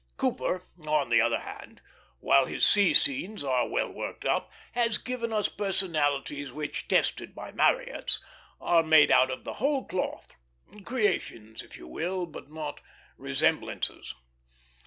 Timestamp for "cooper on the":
0.17-1.21